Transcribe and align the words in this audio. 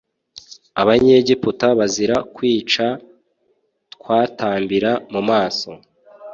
abanyegiputa 0.81 1.67
bazira 1.79 2.17
kwica 2.35 2.85
twatambira 3.93 4.91
mu 5.13 5.21
maso 5.29 5.69